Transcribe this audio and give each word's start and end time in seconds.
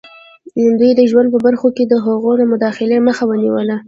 دوی 0.79 0.91
د 0.95 1.01
ژوند 1.11 1.27
په 1.31 1.39
برخو 1.45 1.67
کې 1.75 1.83
د 1.87 1.93
هغوی 2.05 2.35
د 2.37 2.43
مداخلې 2.51 2.97
مخه 3.07 3.23
ونیوله. 3.27 3.75